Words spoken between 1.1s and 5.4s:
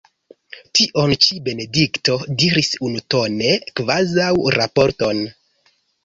ĉi Benedikto diris unutone, kvazaŭ raporton.